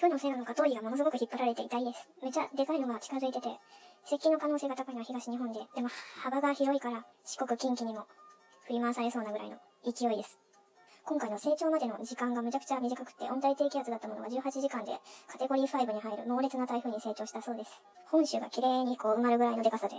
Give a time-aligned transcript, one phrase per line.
[0.00, 2.08] 風のせいなのか、通りがものすごく引っ張られて痛いです。
[2.24, 3.48] めちゃでかいのが近づいてて、
[4.06, 5.88] 接近の可能性が高いのは東日本で、でも
[6.22, 8.06] 幅が広いから四国近畿にも
[8.66, 10.38] 振り回されそうなぐらいの勢いです。
[11.04, 14.92] 今回の成長までの時間がむちゃくちゃ短くて、温帯低気圧だったものが18時間で
[15.28, 17.80] カテゴリー5に入る猛烈な台風に成長したそうです。
[18.06, 19.96] 本州が綺麗にこう埋まるぐらいのデカさで、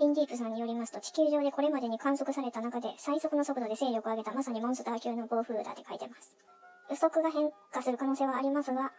[0.00, 6.36] インディープさんによりますと、地球上でこれまでに観測された中で最速の速度で勢力を上げたまさにモンスター級の暴風だって書いてます。
[6.90, 8.92] 予測が変化する可能性はありますが、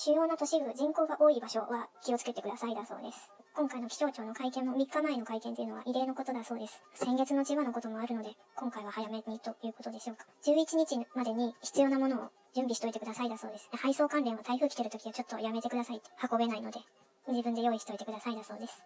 [0.00, 3.18] 主要な都市部、人口が多い場所は気をつけてくださいだそうです。
[3.56, 6.80] 今回の気象庁の会見も3日前の会見というのは異例のことだそうです。
[6.94, 10.24] 先月の千葉のこともあるので、今回は早めにということでしょうか。
[10.46, 13.68] 11日までに必要なものを準備しといてくださいだそうです。
[13.72, 16.00] 配送関連は台風来てる時はちょっとやめてください。
[16.30, 16.78] 運べないので、
[17.26, 18.80] 自分で用意しといてくださいだそうです。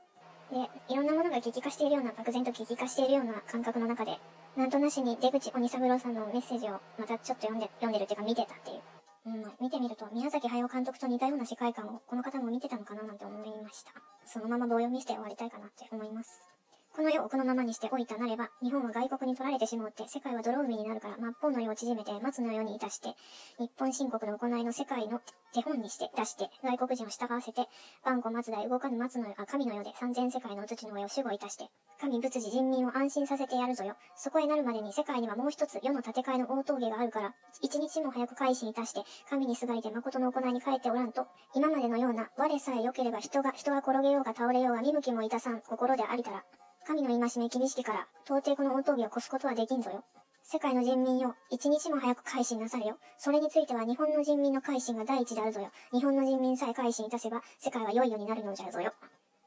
[0.51, 4.17] で、いろんなものが激化しているような、漠然と激化しているような感覚の中で、
[4.57, 9.02] なんとなしに出口鬼三郎さんのメッセージをまたちょっと読んで、読んでるっていうか見てたっていう。
[9.25, 13.93] うん、見てみると、宮崎駿監督と似たような世界観をこの方も見てたのかななんて思いました。
[14.27, 16.52] そのまま棒読みして終わりたいかなって思います。
[16.95, 23.15] この世をこのままにしておいたなれば、日本は外国に取られてしまうって、世界は泥海になるから、末法の世を縮めて、松の世にいたして、
[23.59, 25.23] 日本新国の行いの世界の
[25.55, 27.67] 手本にして、出して、外国人を従わせて、
[28.05, 33.97] 万古松代動かぬ松の世、あ、神の世で三千世界の土の上を守護いたして、神仏事人民を安心させてやるぞよ。
[34.15, 46.45] そこへなるまでに世界にはもう一つ世の建て替えの大峠があるから、一日も早く改心いたして、神にすがりで誠の行いに帰っておらんと、今までのような、我さえ良ければ人が、人が転げようが倒れようが見向きもいたさん、心でありたら、
[46.87, 50.05] 神の戒め厳しきから、到底この大峠を越すことはできんぞよ。
[50.45, 52.99] 世界の人民よ、一日も早く改心なされよ。
[53.17, 55.71] それについては日本の人民の改心が第一であるぞよ。
[55.93, 58.93] 日本の人民さえ改心いたせば、世界は良いようになるのじゃぞよ。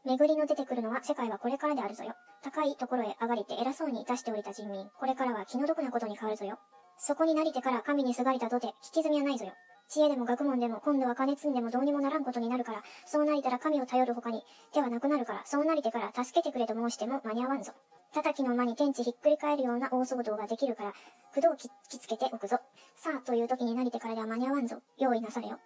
[0.06, 2.14] 巡りの出てくるのは世界はこれからであるぞよ。
[2.44, 6.60] 高いところへ上がりて偉そうにいたしておりた人民、これからは気の毒なことに変わるぞよ。
[6.98, 9.54] そこになりてから神にすがりたとて、引き済みはないぞよ。
[9.88, 17.74] 知恵でも学問でも今度は金積んでもどうにもならんことになるから、そうなりたら神を頼る他に手はなくなるから、そうなりてから助けてくれと申しても間に合わんぞ。
[18.14, 20.94] 叩きの間に天地ひっくり返るような大騒動ができるから、
[21.32, 22.60] 不動ききつけておくぞ。
[22.96, 24.78] さあ、という時になりてからでは間に合わんぞ。
[24.98, 25.60] 用意なされよ。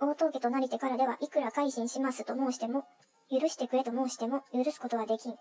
[0.00, 2.84] 大峠となりてからではいくら改心しますと申しても、
[3.30, 5.34] 許してくれと申しても許すことはできん。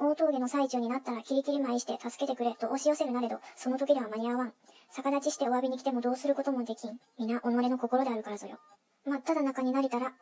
[0.00, 4.52] 大峠の最中になったらキリキリ舞いして助けてくれと押し寄せるなれど、その時では間に合わん。
[4.96, 6.98] 逆立ちしてお詫びに来てもどうすることもできん。
[7.18, 8.58] 皆、己の心であるからぞよ。
[9.06, 10.12] 真っ只中になりたら、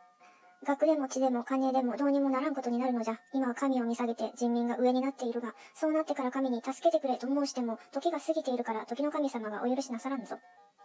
[0.63, 3.19] 学でも地でも金でもどうにもならんことになるのじゃ。
[3.33, 10.37] 今は神を見下げて人民が上になっているが、そうなってから神に助けてくれと申しても、時が過ぎているから時の神様がお許しなさらんぞ。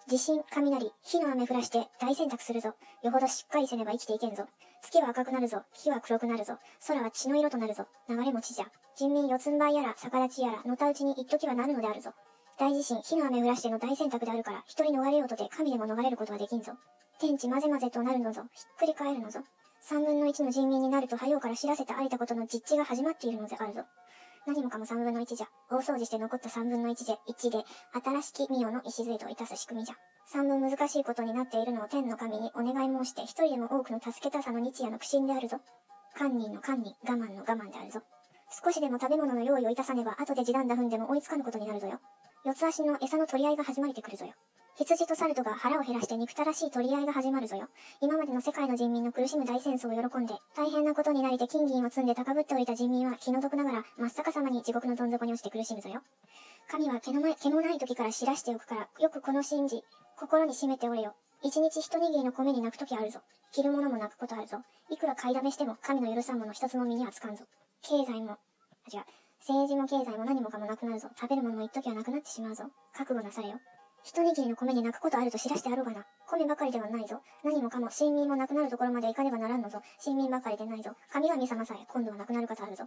[0.09, 2.75] 地震、雷、火の雨降らして大選択するぞ。
[3.03, 4.47] よほどしっかりせねば生きていけんぞ。
[4.83, 5.62] 月は赤くなるぞ。
[5.75, 6.56] 火は黒くなるぞ。
[6.87, 7.87] 空は血の色となるぞ。
[8.09, 8.66] 流れも血じゃ。
[8.97, 12.12] 人民四つん這いやら逆立ちやら、のたうちに一時はなるのであるぞ。
[12.59, 16.72] 大地震、火の雨降らしての大選択であるから、一人逃れようとて神でも逃れることはできんぞ。
[17.21, 18.43] 天地混ぜ混ぜとなるのぞ。
[18.53, 19.41] ひっくり返るのぞ。
[19.88, 23.84] 三分の一の人民になると早うから知らせてありたことの実地が始まっているのであるぞ。
[24.47, 25.47] 何もかも三分の一じゃ。
[25.71, 27.65] 大掃除して残った三分の一で、一で、
[28.04, 29.94] 新しき御代の礎といたす仕組みじゃ。
[30.27, 35.56] 三分難しいことになっているのを天の神にお願い申して、一人でも多くの助けたさの日夜の苦心であるぞ。
[36.19, 38.03] 堪忍の堪忍、我慢の我慢であるぞ。
[38.62, 41.98] 少しでも食べ物の用意をいたさねば、後で地団打踏んでも追いつかぬことになるぞよ。
[42.44, 44.32] 四つ足の餌の取り合いが始まりてくるぞよ。
[44.76, 47.66] 羊と猿とが腹を減らして憎たらしい取り合いが始まるぞよ。
[48.00, 56.00] 今までの世界の人民の苦しむ大戦争を喜んで、大変なことになりて金銀を積んで高ぶっておいた人民は気の毒ながら真っ逆さまに地獄のどん底に落ちて苦しむぞよ。
[56.71, 59.82] 神は毛の毛もない時から知らしておくから、よくこの信じ、
[60.16, 61.15] 心に締めておれよ。
[61.43, 63.21] 一日一握りの米に泣く時あるぞ。
[63.53, 64.59] 着るものも泣くことあるぞ。
[64.91, 67.44] いくら買いだめしても神の許さんもの一つも身にはつかんぞ。
[67.82, 68.38] 経済も、あ
[68.93, 69.03] 違う。
[69.41, 71.09] 政治も経済も何もかもなくなるぞ。
[71.19, 72.65] 食べるものも一時はなくなってしまうぞ。
[72.93, 73.60] 覚悟なされよ。
[74.04, 76.06] 一握りの米に泣くことあると知らしてあろうがな。
[76.31, 77.21] 米ばかりではないぞ。
[77.44, 79.81] 何もかも、親民もなくなるところまで行かねばならんのぞ。
[79.98, 80.93] 親民ばかりでないぞ。
[81.10, 82.84] 神々様さえ今度はなくなることあるぞ。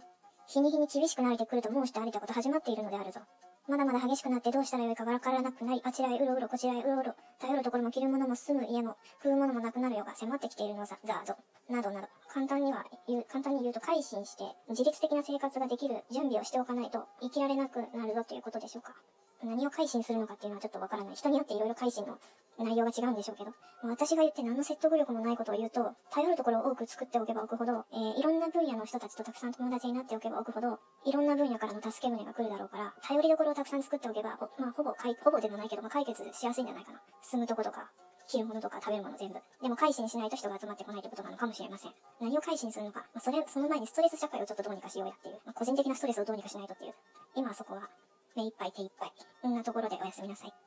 [0.48, 3.20] 日に日に厳しくなれてくると申してありたこと始まっているのであるぞ。
[3.68, 11.36] まだまだ激しくなってどうしたらよいかわからなくなり、あちらへうろうろこちらへうろうろ、頼るところも着るものも住む家も食うものもなくなるようが迫ってきているのさ、ザーぞ。
[11.70, 12.08] などなど。
[12.28, 18.94] 簡単には言う、簡単に言うと改心して、自律的な生活ができる準備をしておかないと生きられなくなるぞということでしょうか。
[19.44, 21.14] 何を改心するのかっていうのはちょっとわからない。
[21.14, 22.18] 人によっていろいろ改心の
[22.58, 23.52] 内容が違うんでしょうけど、
[23.82, 34.94] 私が言って何の説得力もないことを言うと、頼るところを多く作っておけばおくほど、えー、いろんな分野の人たちとたくさん友達になっておけばおくほど、いろんな分野からの助け舟が来るだろうから、頼りどころをたくさん作っておけば、まあ、ほぼ、
[35.24, 37.00] ほぼでもないけど、まあ、解決しやすいんじゃないかな。
[37.22, 37.90] 住むとことか、
[38.28, 39.40] 着るものとか食べるもの全部。
[39.60, 41.92] でも改心しないと人が集まってこないってことなのかもしれません。
[42.20, 43.00] 何を改心するのか。
[43.14, 45.40] まあ、それ、その前にストレス社会をちょっとどうにかしようやっていう。
[45.44, 46.94] まあ、個人的なストレスをどうにかしないとっていう。
[47.34, 47.88] 今はそこは
[48.36, 49.12] 目いっぱい手いっぱい。
[49.42, 50.61] こんなところでおやすみなさい。